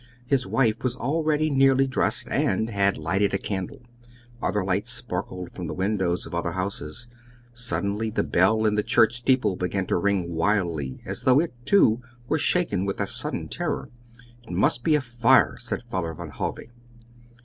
[0.25, 3.83] His wife was already nearly dressed, and had lighted a candle.
[4.41, 7.07] Other lights sparkled from the windows of other houses.
[7.53, 12.01] Suddenly the bell in the church steeple began to ring wildly, as though it, too,
[12.27, 13.91] were shaken with a sudden terror.
[14.41, 16.57] "It must be a fire," said Father Van Hove.